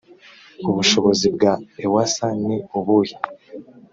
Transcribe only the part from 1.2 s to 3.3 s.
bwa ewsa ni ubuhe